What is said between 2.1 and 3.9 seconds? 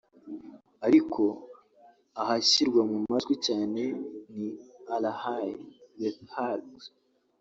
ahashyirwa mu majwi cyane